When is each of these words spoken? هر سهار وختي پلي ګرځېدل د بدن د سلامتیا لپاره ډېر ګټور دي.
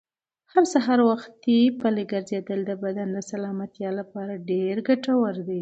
هر 0.51 0.63
سهار 0.73 0.99
وختي 1.11 1.59
پلي 1.79 2.03
ګرځېدل 2.11 2.59
د 2.65 2.71
بدن 2.83 3.07
د 3.13 3.19
سلامتیا 3.31 3.89
لپاره 3.99 4.33
ډېر 4.51 4.75
ګټور 4.89 5.33
دي. 5.45 5.49